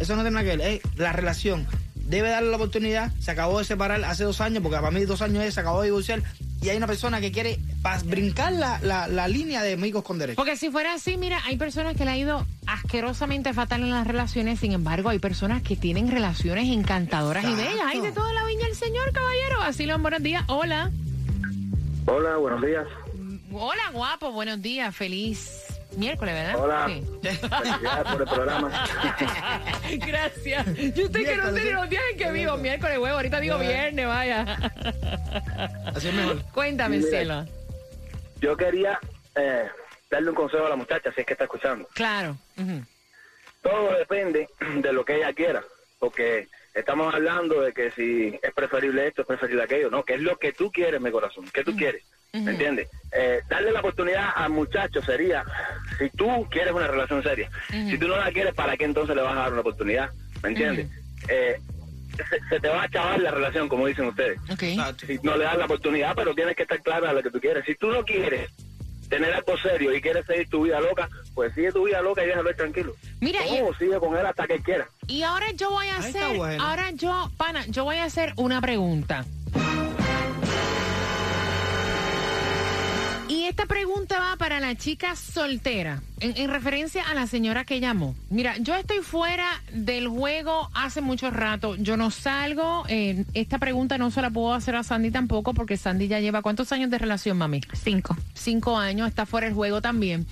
Eso 0.00 0.16
no 0.16 0.22
tiene 0.22 0.30
nada 0.30 0.42
que 0.42 0.56
ver. 0.56 0.60
Es 0.60 0.80
la 0.96 1.12
relación. 1.12 1.66
Debe 2.10 2.28
darle 2.28 2.50
la 2.50 2.56
oportunidad. 2.56 3.12
Se 3.20 3.30
acabó 3.30 3.60
de 3.60 3.64
separar 3.64 4.04
hace 4.04 4.24
dos 4.24 4.40
años, 4.40 4.62
porque 4.62 4.76
para 4.76 4.90
mí 4.90 5.04
dos 5.04 5.22
años 5.22 5.42
ella 5.44 5.52
se 5.52 5.60
acabó 5.60 5.80
de 5.80 5.86
divorciar. 5.86 6.22
Y 6.60 6.68
hay 6.68 6.76
una 6.76 6.88
persona 6.88 7.20
que 7.20 7.30
quiere 7.30 7.60
brincar 8.04 8.52
la, 8.52 8.80
la, 8.82 9.06
la 9.06 9.28
línea 9.28 9.62
de 9.62 9.74
amigos 9.74 10.02
con 10.02 10.18
derecho. 10.18 10.36
Porque 10.36 10.56
si 10.56 10.70
fuera 10.70 10.92
así, 10.94 11.16
mira, 11.16 11.40
hay 11.46 11.56
personas 11.56 11.96
que 11.96 12.04
le 12.04 12.10
ha 12.10 12.16
ido 12.18 12.44
asquerosamente 12.66 13.54
fatal 13.54 13.82
en 13.82 13.90
las 13.90 14.06
relaciones, 14.06 14.58
sin 14.58 14.72
embargo, 14.72 15.08
hay 15.08 15.20
personas 15.20 15.62
que 15.62 15.76
tienen 15.76 16.10
relaciones 16.10 16.68
encantadoras 16.68 17.44
y 17.44 17.46
Exacto. 17.46 17.70
bellas. 17.70 17.86
Hay 17.86 18.00
de 18.00 18.12
toda 18.12 18.32
la 18.32 18.44
viña 18.44 18.66
el 18.66 18.74
señor, 18.74 19.12
caballero. 19.12 19.62
Así 19.62 19.86
lo 19.86 19.98
buenos 20.00 20.22
días. 20.22 20.44
Hola. 20.48 20.90
Hola, 22.06 22.36
buenos 22.38 22.60
días. 22.60 22.86
Hola, 23.52 23.82
guapo, 23.92 24.32
buenos 24.32 24.60
días. 24.60 24.94
Feliz 24.94 25.69
miércoles, 25.96 26.34
¿verdad? 26.34 26.56
Hola. 26.56 26.86
Sí. 26.88 27.04
Felicidades 27.22 28.12
por 28.12 28.22
el 28.22 28.28
programa. 28.28 28.86
Gracias. 30.06 30.66
Yo 30.94 31.06
usted 31.06 31.24
que 31.24 31.36
no 31.36 31.52
sé 31.52 31.64
ni 31.64 31.70
los 31.70 31.88
días 31.88 32.02
en 32.12 32.18
que 32.18 32.32
vivo, 32.32 32.56
miércoles, 32.56 32.98
huevo. 32.98 33.16
Ahorita 33.16 33.40
digo 33.40 33.58
viernes, 33.58 34.06
vaya. 34.06 34.42
Así 35.94 36.08
es 36.08 36.14
mejor. 36.14 36.42
Cuéntame, 36.52 36.98
Mira. 36.98 37.10
cielo. 37.10 37.46
Yo 38.40 38.56
quería 38.56 38.98
eh, 39.34 39.68
darle 40.10 40.30
un 40.30 40.36
consejo 40.36 40.66
a 40.66 40.70
la 40.70 40.76
muchacha, 40.76 41.12
si 41.12 41.20
es 41.20 41.26
que 41.26 41.34
está 41.34 41.44
escuchando. 41.44 41.88
Claro. 41.94 42.36
Ujú. 42.56 42.82
Todo 43.62 43.92
depende 43.98 44.48
de 44.76 44.92
lo 44.92 45.04
que 45.04 45.16
ella 45.16 45.32
quiera, 45.32 45.62
porque 45.98 46.48
estamos 46.74 47.14
hablando 47.14 47.60
de 47.60 47.72
que 47.72 47.90
si 47.90 48.38
es 48.42 48.52
preferible 48.54 49.08
esto, 49.08 49.22
es 49.22 49.28
preferible 49.28 49.64
aquello, 49.64 49.90
¿no? 49.90 50.04
Que 50.04 50.14
es 50.14 50.20
lo 50.20 50.38
que 50.38 50.52
tú 50.52 50.70
quieres, 50.72 51.00
mi 51.00 51.10
corazón, 51.10 51.46
¿qué 51.52 51.64
tú 51.64 51.76
quieres? 51.76 52.02
¿Me 52.32 52.52
entiendes? 52.52 52.88
Eh, 53.12 53.40
darle 53.48 53.72
la 53.72 53.80
oportunidad 53.80 54.28
al 54.36 54.50
muchacho 54.50 55.02
sería, 55.02 55.44
si 55.98 56.08
tú 56.10 56.46
quieres 56.50 56.72
una 56.72 56.86
relación 56.86 57.22
seria, 57.22 57.50
si 57.70 57.98
tú 57.98 58.06
no 58.06 58.16
la 58.16 58.30
quieres, 58.30 58.54
¿para 58.54 58.76
qué 58.76 58.84
entonces 58.84 59.16
le 59.16 59.22
vas 59.22 59.32
a 59.32 59.40
dar 59.40 59.52
una 59.52 59.62
oportunidad? 59.62 60.10
¿Me 60.42 60.50
entiendes? 60.50 60.88
Eh, 61.28 61.60
se, 62.16 62.38
se 62.48 62.60
te 62.60 62.68
va 62.68 62.84
a 62.84 62.88
chavar 62.88 63.20
la 63.20 63.30
relación, 63.32 63.68
como 63.68 63.86
dicen 63.86 64.06
ustedes. 64.06 64.38
Ok. 64.50 64.62
Exacto. 64.62 65.06
si 65.06 65.18
no 65.22 65.36
le 65.36 65.44
das 65.44 65.56
la 65.58 65.64
oportunidad, 65.64 66.14
pero 66.14 66.34
tienes 66.34 66.54
que 66.54 66.62
estar 66.62 66.80
clara 66.82 67.08
de 67.08 67.14
lo 67.14 67.22
que 67.22 67.30
tú 67.30 67.40
quieres. 67.40 67.64
Si 67.64 67.74
tú 67.74 67.88
no 67.90 68.04
quieres 68.04 68.50
tener 69.08 69.32
algo 69.34 69.58
serio 69.58 69.92
y 69.92 70.00
quieres 70.00 70.24
seguir 70.24 70.48
tu 70.48 70.62
vida 70.62 70.80
loca, 70.80 71.08
pues 71.34 71.52
sigue 71.54 71.72
tu 71.72 71.84
vida 71.86 72.00
loca 72.00 72.22
y 72.22 72.28
déjalo 72.28 72.50
ir 72.50 72.56
tranquilo. 72.56 72.94
Mira, 73.20 73.40
y- 73.44 73.60
o 73.60 73.74
sigue 73.74 73.98
con 73.98 74.16
él 74.16 74.24
hasta 74.24 74.46
que 74.46 74.60
quiera. 74.62 74.88
Y 75.08 75.22
ahora 75.22 75.46
yo 75.56 75.70
voy 75.70 75.88
a 75.88 75.96
Ahí 75.98 76.10
hacer, 76.10 76.36
bueno. 76.36 76.62
ahora 76.64 76.90
yo, 76.92 77.28
pana, 77.36 77.66
yo 77.66 77.82
voy 77.84 77.96
a 77.96 78.04
hacer 78.04 78.32
una 78.36 78.60
pregunta. 78.60 79.24
Esta 83.50 83.66
pregunta 83.66 84.18
va 84.18 84.36
para 84.36 84.60
la 84.60 84.76
chica 84.76 85.16
soltera, 85.16 86.00
en, 86.20 86.36
en 86.36 86.50
referencia 86.50 87.02
a 87.02 87.14
la 87.14 87.26
señora 87.26 87.64
que 87.64 87.80
llamó. 87.80 88.14
Mira, 88.30 88.56
yo 88.58 88.76
estoy 88.76 89.00
fuera 89.00 89.60
del 89.72 90.06
juego 90.06 90.70
hace 90.72 91.00
mucho 91.00 91.30
rato, 91.30 91.74
yo 91.74 91.96
no 91.96 92.12
salgo, 92.12 92.84
eh, 92.88 93.24
esta 93.34 93.58
pregunta 93.58 93.98
no 93.98 94.12
se 94.12 94.22
la 94.22 94.30
puedo 94.30 94.54
hacer 94.54 94.76
a 94.76 94.84
Sandy 94.84 95.10
tampoco, 95.10 95.52
porque 95.52 95.76
Sandy 95.76 96.06
ya 96.06 96.20
lleva, 96.20 96.42
¿cuántos 96.42 96.70
años 96.70 96.90
de 96.90 96.98
relación, 96.98 97.38
mami? 97.38 97.60
Cinco. 97.72 98.16
cinco 98.34 98.78
años, 98.78 99.08
está 99.08 99.26
fuera 99.26 99.48
del 99.48 99.54
juego 99.54 99.82
también. 99.82 100.26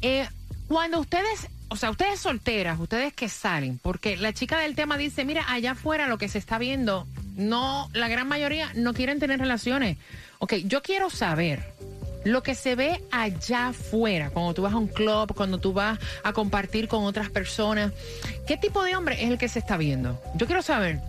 Eh, 0.00 0.26
cuando 0.66 0.98
ustedes, 0.98 1.48
o 1.68 1.76
sea, 1.76 1.90
ustedes 1.90 2.20
solteras, 2.20 2.80
ustedes 2.80 3.12
que 3.12 3.28
salen, 3.28 3.78
porque 3.82 4.16
la 4.16 4.32
chica 4.32 4.58
del 4.58 4.74
tema 4.74 4.96
dice, 4.96 5.26
mira, 5.26 5.44
allá 5.52 5.72
afuera 5.72 6.08
lo 6.08 6.16
que 6.16 6.28
se 6.28 6.38
está 6.38 6.56
viendo, 6.56 7.06
no, 7.36 7.90
la 7.92 8.08
gran 8.08 8.28
mayoría 8.28 8.72
no 8.74 8.94
quieren 8.94 9.18
tener 9.18 9.38
relaciones. 9.38 9.98
Ok, 10.38 10.54
yo 10.64 10.82
quiero 10.82 11.10
saber, 11.10 11.62
lo 12.24 12.42
que 12.42 12.54
se 12.54 12.74
ve 12.74 13.02
allá 13.10 13.68
afuera, 13.68 14.30
cuando 14.30 14.54
tú 14.54 14.62
vas 14.62 14.72
a 14.72 14.76
un 14.76 14.88
club, 14.88 15.34
cuando 15.34 15.58
tú 15.58 15.72
vas 15.72 15.98
a 16.22 16.32
compartir 16.32 16.88
con 16.88 17.04
otras 17.04 17.30
personas, 17.30 17.92
¿qué 18.46 18.56
tipo 18.56 18.82
de 18.82 18.96
hombre 18.96 19.22
es 19.22 19.30
el 19.30 19.38
que 19.38 19.48
se 19.48 19.58
está 19.58 19.76
viendo? 19.76 20.20
Yo 20.34 20.46
quiero 20.46 20.62
saber. 20.62 21.00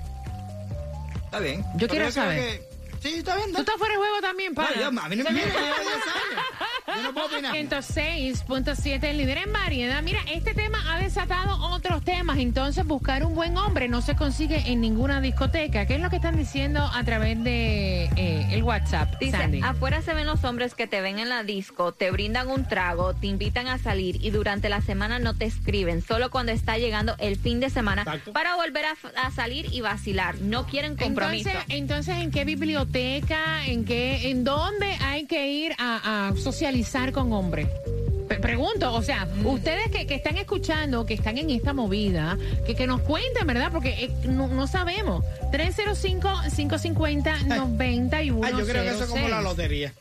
Está 1.26 1.40
bien. 1.40 1.62
Yo 1.74 1.88
Pero 1.88 1.88
quiero 1.88 2.12
saber. 2.12 2.73
Sí, 3.04 3.16
está 3.16 3.36
bien. 3.36 3.52
¿Tú 3.52 3.60
estás 3.60 3.76
fuera 3.78 3.94
de 3.94 3.98
juego 3.98 4.22
también, 4.22 4.54
No, 4.54 4.64
pana? 4.64 4.76
yo, 4.80 4.88
a 4.88 5.10
mí 5.10 5.16
no 5.18 5.24
me 5.26 5.32
mira, 5.32 5.46
yo 5.46 5.60
llevo 5.60 5.76
10 5.82 5.94
años. 5.94 6.96
Yo 6.96 7.02
no 7.04 7.14
puedo 7.14 7.28
opinar. 7.28 7.54
106.7, 7.54 9.04
el 9.04 9.18
líder 9.18 9.38
en 9.40 9.52
variedad. 9.54 10.02
Mira, 10.02 10.20
este 10.32 10.54
tema 10.54 10.80
ha 10.94 11.00
desatado 11.00 11.58
otros 11.74 12.04
temas. 12.06 12.38
Entonces, 12.38 12.86
buscar 12.86 13.26
un 13.26 13.36
buen 13.36 13.58
hombre 13.58 13.90
no 13.90 14.02
se 14.02 14.16
consigue 14.16 14.72
en 14.72 14.80
ninguna 14.80 15.20
discoteca. 15.20 15.86
¿Qué 15.86 15.96
es 15.96 16.02
lo 16.02 16.10
que 16.10 16.16
están 16.18 16.38
diciendo 16.38 16.80
a 16.82 17.04
través 17.04 17.44
de 17.44 18.06
eh, 18.16 18.48
el 18.52 18.64
WhatsApp, 18.64 19.16
Dice, 19.20 19.38
Sandy? 19.38 19.60
afuera 19.64 20.02
se 20.02 20.14
ven 20.14 20.26
los 20.26 20.44
hombres 20.46 20.74
que 20.74 20.88
te 20.88 21.02
ven 21.02 21.20
en 21.20 21.28
la 21.30 21.44
disco, 21.44 21.92
te 21.94 22.10
brindan 22.12 22.48
un 22.50 22.66
trago, 22.68 23.14
te 23.14 23.28
invitan 23.28 23.68
a 23.68 23.80
salir 23.80 24.24
y 24.24 24.30
durante 24.30 24.70
la 24.70 24.80
semana 24.82 25.20
no 25.20 25.34
te 25.34 25.46
escriben, 25.46 26.02
solo 26.02 26.30
cuando 26.32 26.52
está 26.54 26.78
llegando 26.78 27.16
el 27.20 27.36
fin 27.38 27.60
de 27.60 27.70
semana 27.70 28.04
Exacto. 28.04 28.32
para 28.34 28.56
volver 28.56 28.86
a, 28.86 28.96
a 29.26 29.32
salir 29.32 29.68
y 29.74 29.82
vacilar. 29.82 30.36
No 30.40 30.66
quieren 30.68 30.96
compromiso. 30.96 31.50
Entonces, 31.50 31.76
entonces, 31.76 32.18
¿en 32.20 32.32
qué 32.32 32.46
biblioteca, 32.46 32.93
en 32.96 33.86
qué, 33.86 34.30
en 34.30 34.44
dónde 34.44 34.86
hay 35.02 35.26
que 35.26 35.48
ir 35.48 35.74
a, 35.78 36.28
a 36.28 36.36
socializar 36.36 37.12
con 37.12 37.34
hombres? 37.34 37.68
Pregunto, 38.42 38.94
o 38.94 39.02
sea, 39.02 39.28
ustedes 39.44 39.90
que, 39.90 40.08
que 40.08 40.16
están 40.16 40.38
escuchando, 40.38 41.06
que 41.06 41.14
están 41.14 41.38
en 41.38 41.50
esta 41.50 41.74
movida, 41.74 42.38
que, 42.66 42.76
que 42.76 42.88
nos 42.88 43.02
cuenten, 43.02 43.46
¿verdad? 43.46 43.70
Porque 43.72 44.06
eh, 44.06 44.10
no, 44.28 44.48
no 44.48 44.66
sabemos. 44.68 45.26
305-550-9106. 45.52 48.40
Ay, 48.44 48.54
yo 48.58 48.66
creo 48.66 48.84
que 48.84 48.90
eso 48.90 49.04
es 49.04 49.10
como 49.10 49.28
la 49.28 49.42
lotería. 49.42 49.94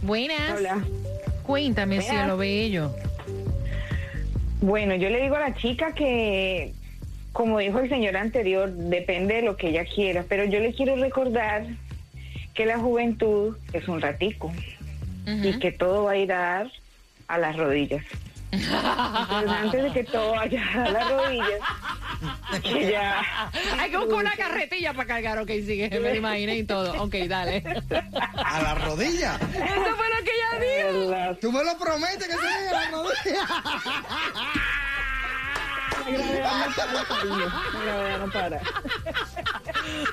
Buenas. 0.02 0.58
Hola. 0.58 0.82
Cuéntame, 1.46 1.98
Buenas. 1.98 2.16
cielo 2.16 2.38
bello. 2.38 2.96
Bueno, 4.62 4.96
yo 4.96 5.10
le 5.10 5.24
digo 5.24 5.36
a 5.36 5.42
la 5.42 5.56
chica 5.56 5.92
que, 5.92 6.74
como 7.34 7.60
dijo 7.60 7.80
el 7.80 7.90
señor 7.90 8.16
anterior, 8.16 8.72
depende 8.72 9.34
de 9.34 9.42
lo 9.42 9.58
que 9.58 9.72
ella 9.72 9.84
quiera, 9.84 10.24
pero 10.30 10.46
yo 10.46 10.62
le 10.62 10.74
quiero 10.74 10.96
recordar 10.96 11.66
que 12.54 12.66
la 12.66 12.80
juventud 12.80 13.58
es 13.74 13.90
un 13.90 14.00
ratico 14.00 14.54
y 15.26 15.60
que 15.60 15.74
todo 15.74 16.06
va 16.06 16.12
a 16.12 16.18
ir 16.18 16.32
a 16.32 16.40
dar 16.40 16.72
a 17.28 17.38
las 17.38 17.58
rodillas. 17.58 18.06
Entonces, 18.54 19.52
antes 19.52 19.84
de 19.84 19.92
que 19.92 20.04
todo 20.06 20.32
vaya 20.32 20.64
a 20.76 20.90
las 20.92 21.12
rodillas, 21.12 21.60
ya... 22.92 23.52
Hay 23.80 23.90
que 23.92 23.98
buscar 23.98 24.16
una 24.20 24.36
carretilla 24.36 24.94
para 24.94 25.08
cargar, 25.08 25.40
ok, 25.40 25.48
sigue, 25.50 25.90
me 25.92 26.00
lo 26.00 26.16
imaginé 26.16 26.58
y 26.58 26.64
todo. 26.64 26.94
Ok, 27.04 27.14
dale. 27.28 27.58
Eso 27.58 27.82
A 28.36 28.62
la 28.62 28.76
rodilla. 28.76 29.38
fue 29.40 30.10
lo 30.10 30.24
que 30.24 30.32
ella 30.32 30.60
dijo. 30.92 31.12
la- 31.12 31.36
Tú 31.40 31.52
me 31.52 31.64
lo 31.64 31.78
prometes 31.78 32.28
que 32.28 32.34
se 32.34 32.40
llegue 32.42 32.70
a 32.70 32.74
la 32.74 32.92
rodilla. 32.92 33.48
No 37.86 38.18
no 38.18 38.32
para. 38.32 38.60
Nada 38.60 38.68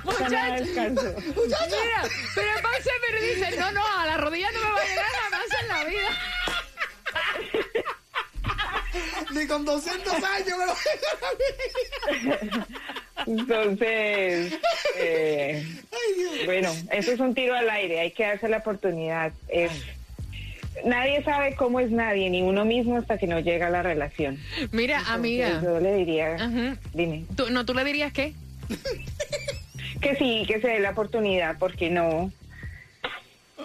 Muchacho. 0.05 0.65
descanso. 0.65 1.03
Mira, 1.27 2.03
pero 2.35 2.49
entonces 2.57 2.93
me 3.11 3.21
dice, 3.27 3.57
no, 3.59 3.73
no, 3.73 3.83
a 3.99 4.07
la 4.07 4.17
rodilla 4.17 4.51
no 4.53 4.61
me 4.61 4.71
va 4.71 4.81
a 4.81 4.85
llegar 4.87 5.07
jamás 5.23 5.47
en 5.61 5.69
la 5.69 5.85
vida. 5.85 6.09
Ni 9.35 9.47
con 9.47 9.65
200 9.65 10.13
años 10.15 10.59
me 10.59 10.67
lo 10.67 10.75
Entonces, 13.27 14.59
eh, 14.97 15.67
bueno, 16.47 16.73
eso 16.91 17.13
es 17.13 17.21
un 17.21 17.35
tiro 17.35 17.55
al 17.55 17.69
aire, 17.71 18.01
hay 18.01 18.11
que 18.13 18.25
darse 18.25 18.49
la 18.49 18.59
oportunidad. 18.59 19.33
Es, 19.49 19.71
nadie 20.85 21.23
sabe 21.23 21.55
cómo 21.55 21.81
es 21.81 21.91
nadie, 21.91 22.31
ni 22.31 22.43
uno 22.43 22.65
mismo 22.65 22.97
hasta 22.97 23.19
que 23.19 23.27
no 23.27 23.41
llega 23.41 23.67
a 23.67 23.71
la 23.71 23.83
relación. 23.83 24.39
Mira, 24.73 24.99
Entonces, 24.99 25.15
amiga. 25.15 25.61
Yo 25.63 25.81
le 25.81 25.95
diría, 25.97 26.35
Ajá. 26.37 26.77
dime, 26.95 27.25
¿Tú, 27.37 27.51
no, 27.51 27.65
¿tú 27.67 27.75
le 27.75 27.85
dirías 27.85 28.13
qué? 28.13 28.33
que 30.01 30.17
sí, 30.17 30.45
que 30.47 30.61
se 30.61 30.69
dé 30.69 30.81
la 30.81 30.91
oportunidad, 30.91 31.57
porque 31.59 31.91
no. 31.91 32.33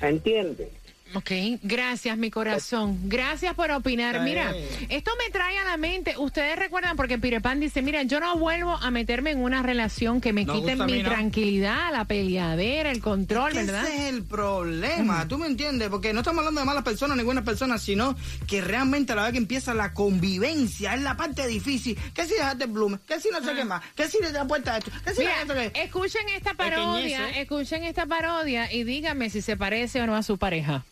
¿entiendes? 0.00 0.68
Ok, 1.14 1.30
gracias 1.62 2.18
mi 2.18 2.30
corazón. 2.30 2.98
Gracias 3.04 3.54
por 3.54 3.70
opinar. 3.70 4.20
Mira, 4.20 4.52
esto 4.88 5.10
me 5.24 5.30
trae 5.32 5.58
a 5.58 5.64
la 5.64 5.76
mente, 5.76 6.14
ustedes 6.18 6.56
recuerdan 6.58 6.96
porque 6.96 7.18
Pirepan 7.18 7.60
dice, 7.60 7.80
mira, 7.82 8.02
yo 8.02 8.20
no 8.20 8.36
vuelvo 8.36 8.76
a 8.76 8.90
meterme 8.90 9.30
en 9.30 9.42
una 9.42 9.62
relación 9.62 10.20
que 10.20 10.32
me 10.32 10.44
No 10.44 10.54
mí, 10.54 10.62
mi 10.86 11.02
¿no? 11.02 11.08
tranquilidad, 11.08 11.92
la 11.92 12.04
peleadera, 12.04 12.90
el 12.90 13.00
control, 13.00 13.54
¿verdad? 13.54 13.84
Ese 13.86 14.08
es 14.08 14.14
el 14.14 14.22
problema, 14.24 15.26
¿tú 15.28 15.38
me 15.38 15.46
entiendes? 15.46 15.88
Porque 15.88 16.12
no 16.12 16.20
estamos 16.20 16.40
hablando 16.40 16.60
de 16.60 16.66
malas 16.66 16.84
personas 16.84 17.16
ni 17.16 17.22
buenas 17.22 17.44
personas, 17.44 17.82
sino 17.82 18.14
que 18.46 18.60
realmente 18.60 19.12
a 19.12 19.16
la 19.16 19.22
vez 19.24 19.32
que 19.32 19.38
empieza 19.38 19.72
la 19.74 19.94
convivencia 19.94 20.94
es 20.94 21.00
la 21.02 21.16
parte 21.16 21.46
difícil. 21.46 21.96
Que 22.14 22.24
si 22.26 22.34
dejaste 22.34 22.64
el 22.64 22.70
blume, 22.70 22.98
que 23.06 23.18
si 23.20 23.30
no 23.30 23.42
sé 23.42 23.54
qué 23.54 23.64
más, 23.64 23.82
que 23.94 24.08
si 24.08 24.18
le 24.20 24.30
das 24.32 24.46
puerta 24.46 24.74
a 24.74 24.78
esto, 24.78 24.90
que 25.04 25.12
si 25.14 25.20
Mira, 25.20 25.44
no 25.46 25.54
sé 25.54 25.70
qué. 25.72 25.82
escuchen 25.82 26.28
esta 26.36 26.54
parodia, 26.54 27.30
escuchen 27.40 27.84
esta 27.84 28.04
parodia 28.06 28.70
y 28.72 28.84
díganme 28.84 29.30
si 29.30 29.40
se 29.42 29.56
parece 29.56 30.02
o 30.02 30.06
no 30.06 30.14
a 30.16 30.22
su 30.22 30.36
pareja. 30.38 30.84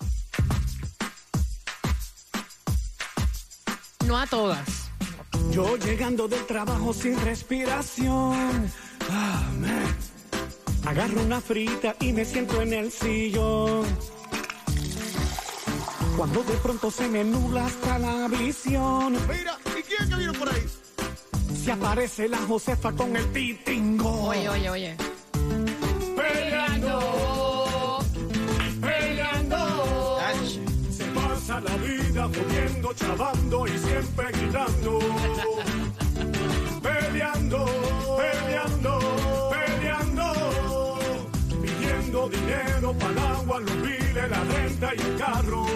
No 4.06 4.16
a 4.16 4.26
todas. 4.26 4.88
Yo 5.50 5.76
llegando 5.76 6.28
del 6.28 6.46
trabajo 6.46 6.92
sin 6.92 7.20
respiración. 7.20 8.70
Ah, 9.10 9.50
man. 9.58 9.96
Agarro 10.86 11.22
una 11.22 11.40
frita 11.40 11.96
y 11.98 12.12
me 12.12 12.24
siento 12.24 12.62
en 12.62 12.72
el 12.72 12.92
sillón. 12.92 13.84
Cuando 16.16 16.44
de 16.44 16.56
pronto 16.58 16.90
se 16.90 17.08
me 17.08 17.24
nubla 17.24 17.66
hasta 17.66 17.98
la 17.98 18.28
visión. 18.28 19.14
Mira, 19.28 19.58
¿y 19.76 19.82
quién 19.82 20.02
es 20.02 20.08
que 20.08 20.14
vino 20.14 20.32
por 20.34 20.50
ahí? 20.50 20.64
Se 21.64 21.72
aparece 21.72 22.28
la 22.28 22.38
Josefa 22.38 22.92
con 22.92 23.16
el 23.16 23.32
titingo. 23.32 24.28
Oye, 24.28 24.48
oye, 24.48 24.70
oye. 24.70 24.96
Peleando, 26.16 27.98
peleando. 28.80 30.18
Se 30.96 31.04
pasa 31.06 31.60
la 31.60 31.76
vida 31.78 32.05
jodiendo, 32.28 32.92
chavando 32.94 33.66
y 33.66 33.78
siempre 33.78 34.26
gritando. 34.32 34.98
peleando, 36.82 37.66
peleando, 38.16 39.50
peleando, 39.50 40.98
pidiendo 41.62 42.28
dinero 42.28 42.92
para 42.98 43.12
el 43.12 43.18
agua, 43.18 43.60
los 43.60 43.82
biles, 43.82 44.30
la 44.30 44.44
renta 44.44 44.94
y 44.94 45.00
el 45.00 45.16
carro. 45.16 45.66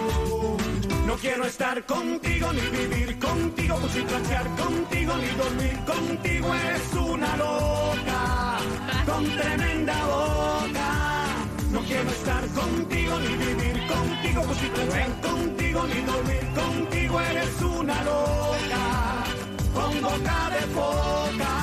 No 1.05 1.15
quiero 1.17 1.45
estar 1.45 1.85
contigo 1.85 2.53
ni 2.53 2.77
vivir 2.77 3.19
contigo, 3.19 3.75
cuchitrachear 3.77 4.47
contigo 4.55 5.13
ni 5.17 5.27
dormir 5.41 5.79
contigo. 5.85 6.55
Eres 6.55 6.93
una 6.93 7.37
loca 7.37 8.57
con 9.05 9.23
tremenda 9.37 10.05
boca. 10.05 11.27
No 11.71 11.79
quiero 11.81 12.09
estar 12.09 12.45
contigo 12.47 13.19
ni 13.19 13.35
vivir 13.37 13.87
contigo, 13.87 14.41
cuchitrachear 14.43 15.21
contigo 15.21 15.60
ni 15.73 16.01
dormir 16.01 16.45
contigo. 16.53 17.21
Eres 17.21 17.61
una 17.61 18.03
loca 18.03 19.23
con 19.73 20.01
boca 20.01 20.49
de 20.49 20.67
foca. 20.75 21.60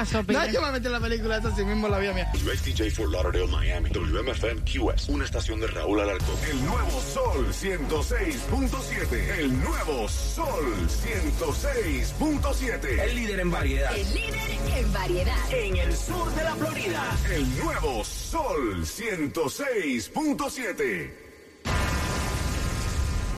¿Qué 0.00 0.06
pasó, 0.06 0.18
No, 0.18 0.24
Peter? 0.26 0.50
yo 0.52 0.62
me 0.62 0.72
metí 0.72 0.86
en 0.86 0.92
la 0.92 1.00
película 1.00 1.36
esta 1.36 1.48
así 1.50 1.62
mismo 1.64 1.86
la 1.88 1.98
vi 1.98 2.06
a 2.06 2.14
mí. 2.14 2.22
USDJ 2.34 2.90
for 2.90 3.10
Lauderdale, 3.10 3.46
Miami. 3.48 3.90
WMFM 3.90 4.62
QS. 4.62 5.08
Una 5.10 5.24
estación 5.26 5.60
de 5.60 5.66
Raúl 5.66 6.00
Alarcón. 6.00 6.36
El 6.50 6.64
nuevo 6.64 7.00
Sol 7.00 7.46
106.7. 7.52 9.38
El 9.38 9.60
nuevo 9.62 10.08
Sol 10.08 10.88
106.7. 10.88 13.00
El 13.02 13.14
líder 13.14 13.40
en 13.40 13.50
variedad. 13.50 13.94
El 13.94 14.14
líder 14.14 14.38
en 14.78 14.90
variedad. 14.92 15.36
En 15.52 15.76
el 15.76 15.94
sur 15.94 16.34
de 16.34 16.44
la 16.44 16.54
Florida. 16.56 17.02
El 17.34 17.58
nuevo 17.58 18.02
Sol 18.04 18.82
106.7. 18.84 21.29